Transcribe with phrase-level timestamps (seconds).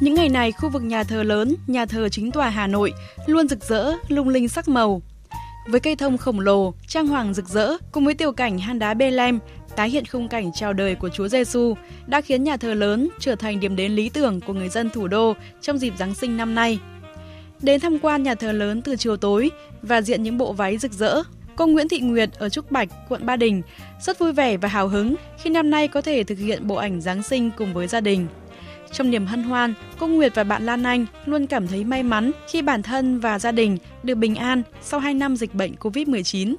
[0.00, 2.92] Những ngày này, khu vực nhà thờ lớn, nhà thờ chính tòa Hà Nội
[3.26, 5.02] luôn rực rỡ, lung linh sắc màu.
[5.68, 8.94] Với cây thông khổng lồ, trang hoàng rực rỡ cùng với tiểu cảnh hang đá
[8.94, 9.38] Bethlehem
[9.76, 11.74] tái hiện khung cảnh chào đời của Chúa Giêsu
[12.06, 15.08] đã khiến nhà thờ lớn trở thành điểm đến lý tưởng của người dân thủ
[15.08, 16.78] đô trong dịp Giáng sinh năm nay.
[17.60, 19.50] Đến tham quan nhà thờ lớn từ chiều tối
[19.82, 21.22] và diện những bộ váy rực rỡ,
[21.56, 23.62] cô Nguyễn Thị Nguyệt ở Trúc Bạch, quận Ba Đình
[24.00, 27.00] rất vui vẻ và hào hứng khi năm nay có thể thực hiện bộ ảnh
[27.00, 28.26] Giáng sinh cùng với gia đình.
[28.92, 32.30] Trong niềm hân hoan, cô Nguyệt và bạn Lan Anh luôn cảm thấy may mắn
[32.48, 36.54] khi bản thân và gia đình được bình an sau 2 năm dịch bệnh COVID-19.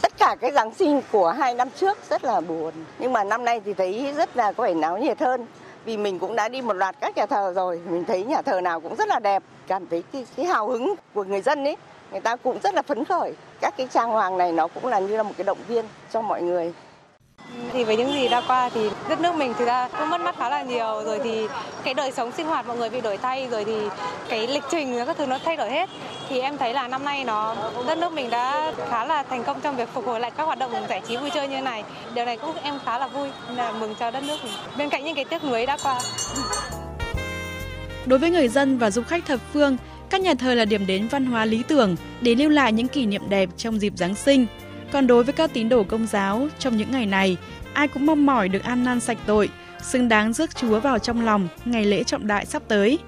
[0.00, 3.44] Tất cả cái Giáng sinh của hai năm trước rất là buồn, nhưng mà năm
[3.44, 5.46] nay thì thấy rất là có vẻ náo nhiệt hơn.
[5.84, 8.60] Vì mình cũng đã đi một loạt các nhà thờ rồi, mình thấy nhà thờ
[8.60, 11.76] nào cũng rất là đẹp, cảm thấy cái, cái hào hứng của người dân ấy,
[12.10, 13.32] người ta cũng rất là phấn khởi.
[13.60, 16.22] Các cái trang hoàng này nó cũng là như là một cái động viên cho
[16.22, 16.72] mọi người.
[17.72, 20.36] Thì với những gì đã qua thì đất nước mình thực ra cũng mất mát
[20.38, 21.46] khá là nhiều rồi thì
[21.84, 23.78] cái đời sống sinh hoạt mọi người bị đổi thay rồi thì
[24.28, 25.88] cái lịch trình các thứ nó thay đổi hết.
[26.28, 29.60] Thì em thấy là năm nay nó đất nước mình đã khá là thành công
[29.60, 31.84] trong việc phục hồi lại các hoạt động giải trí vui chơi như này.
[32.14, 34.52] Điều này cũng em khá là vui, là mừng cho đất nước mình.
[34.78, 36.00] Bên cạnh những cái tiếc nuối đã qua.
[38.06, 39.76] Đối với người dân và du khách thập phương,
[40.10, 43.06] các nhà thờ là điểm đến văn hóa lý tưởng để lưu lại những kỷ
[43.06, 44.46] niệm đẹp trong dịp Giáng sinh.
[44.92, 47.36] Còn đối với các tín đồ công giáo, trong những ngày này,
[47.72, 49.48] ai cũng mong mỏi được ăn năn sạch tội,
[49.82, 52.98] xứng đáng rước Chúa vào trong lòng ngày lễ trọng đại sắp tới.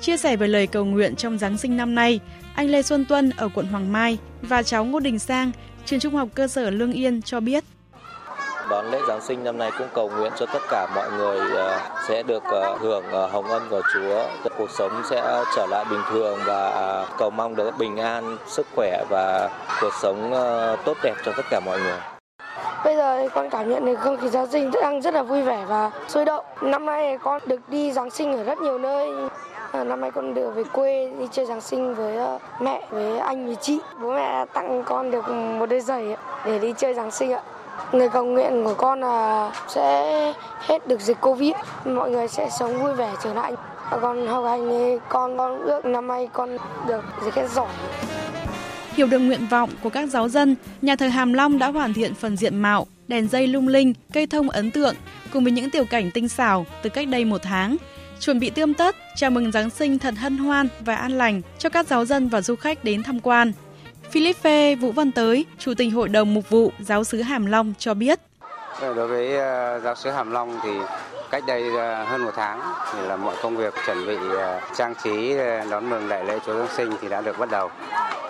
[0.00, 2.20] Chia sẻ về lời cầu nguyện trong Giáng sinh năm nay,
[2.54, 5.50] anh Lê Xuân Tuân ở quận Hoàng Mai và cháu Ngô Đình Sang,
[5.84, 7.64] trường trung học cơ sở Lương Yên cho biết
[8.70, 11.78] đón lễ Giáng sinh năm nay cũng cầu nguyện cho tất cả mọi người ờ,
[12.08, 14.24] sẽ được ờ, hưởng ờ, hồng ân của Chúa,
[14.58, 18.66] cuộc sống sẽ trở lại bình thường và à, cầu mong được bình an, sức
[18.76, 20.32] khỏe và cuộc sống
[20.84, 21.98] tốt đẹp cho tất cả mọi người.
[22.84, 25.64] Bây giờ con cảm nhận được không khí Giáng sinh đang rất là vui vẻ
[25.68, 26.44] và sôi động.
[26.60, 29.10] Năm nay con được đi Giáng sinh ở rất nhiều nơi.
[29.72, 32.18] À, năm nay con được về quê đi chơi Giáng sinh với
[32.60, 33.80] mẹ, với anh, với chị.
[34.00, 37.42] Bố mẹ tặng con được một đôi giày để đi chơi Giáng sinh ạ.
[37.92, 41.52] Người cầu nguyện của con là sẽ hết được dịch Covid,
[41.84, 43.52] mọi người sẽ sống vui vẻ trở lại.
[43.90, 46.56] Con học hành thì con con ước năm nay con
[46.88, 47.68] được dịch hết giỏi.
[48.92, 52.14] Hiểu được nguyện vọng của các giáo dân, nhà thờ Hàm Long đã hoàn thiện
[52.14, 54.94] phần diện mạo, đèn dây lung linh, cây thông ấn tượng
[55.32, 57.76] cùng với những tiểu cảnh tinh xảo từ cách đây một tháng.
[58.20, 61.68] Chuẩn bị tươm tất, chào mừng Giáng sinh thật hân hoan và an lành cho
[61.68, 63.52] các giáo dân và du khách đến tham quan.
[64.10, 67.94] Philippe Vũ Văn Tới, Chủ tịch Hội đồng Mục vụ Giáo sứ Hàm Long cho
[67.94, 68.20] biết.
[68.80, 70.70] Vâng, đối với ờ, giáo sứ Hàm Long thì
[71.30, 72.60] cách đây ờ, hơn một tháng
[72.92, 75.36] thì là mọi công việc chuẩn bị ờ, trang trí
[75.70, 77.70] đón mừng đại lễ Chúa Giáng sinh thì đã được bắt đầu.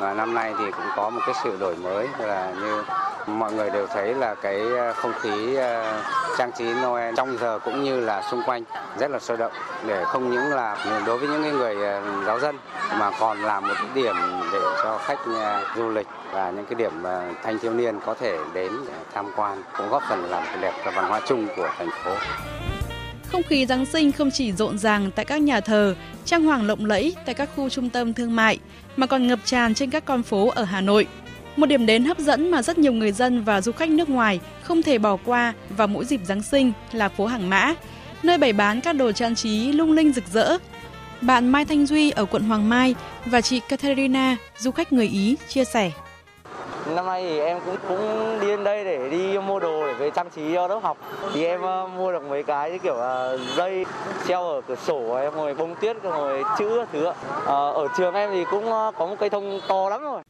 [0.01, 2.83] Và năm nay thì cũng có một cái sự đổi mới là như
[3.27, 6.03] mọi người đều thấy là cái ờ, không khí ờ,
[6.39, 8.65] trang trí Noel trong giờ cũng như là xung quanh
[8.99, 9.53] rất là sôi động
[9.87, 12.57] để không những là đối với những người ờ, giáo dân
[12.99, 14.17] mà còn là một điểm
[14.53, 15.19] để cho khách
[15.77, 16.93] du lịch và những cái điểm
[17.43, 18.73] thanh thiếu niên có thể đến
[19.15, 22.15] tham quan cũng góp phần làm cái đẹp cho văn hóa chung của thành phố.
[23.33, 26.85] Không khí Giáng sinh không chỉ rộn ràng tại các nhà thờ, trang hoàng lộng
[26.85, 28.59] lẫy tại các khu trung tâm thương mại,
[28.97, 31.07] mà còn ngập tràn trên các con phố ở Hà Nội.
[31.57, 34.41] Một điểm đến hấp dẫn mà rất nhiều người dân và du khách nước ngoài
[34.63, 37.75] không thể bỏ qua vào mỗi dịp Giáng sinh là phố Hàng Mã,
[38.23, 40.59] nơi bày bán các đồ trang trí lung linh rực rỡ.
[41.21, 42.95] Bạn Mai Thanh Duy ở quận Hoàng Mai
[43.27, 45.91] và chị Katerina, du khách người Ý, chia sẻ.
[46.95, 50.11] Năm nay thì em cũng cũng đi đến đây để đi mua đồ để về
[50.11, 50.99] trang trí cho lớp học.
[51.35, 53.85] Thì em uh, mua được mấy cái kiểu uh, dây
[54.29, 57.09] treo ở cửa sổ, em ngồi bông tuyết, ngồi chữ thứ.
[57.09, 57.15] Uh,
[57.47, 60.23] ở trường em thì cũng có một cây thông to lắm rồi.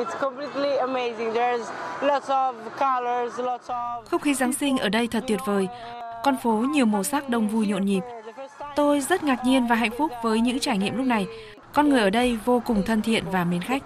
[0.00, 1.32] It's completely amazing.
[1.32, 1.64] There's
[2.02, 4.02] lots of colors, lots of...
[4.10, 5.68] Không khí Giáng sinh ở đây thật tuyệt vời.
[6.24, 8.00] Con phố nhiều màu sắc đông vui nhộn nhịp.
[8.76, 11.26] Tôi rất ngạc nhiên và hạnh phúc với những trải nghiệm lúc này.
[11.72, 13.82] Con người ở đây vô cùng thân thiện và mến khách.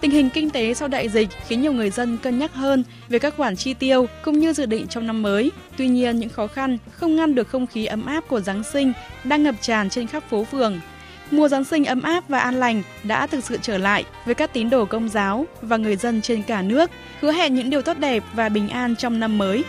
[0.00, 3.18] Tình hình kinh tế sau đại dịch khiến nhiều người dân cân nhắc hơn về
[3.18, 5.52] các khoản chi tiêu cũng như dự định trong năm mới.
[5.76, 8.92] Tuy nhiên, những khó khăn không ngăn được không khí ấm áp của Giáng sinh
[9.24, 10.80] đang ngập tràn trên khắp phố phường.
[11.30, 14.52] Mùa Giáng sinh ấm áp và an lành đã thực sự trở lại với các
[14.52, 16.90] tín đồ công giáo và người dân trên cả nước,
[17.20, 19.64] hứa hẹn những điều tốt đẹp và bình an trong năm mới.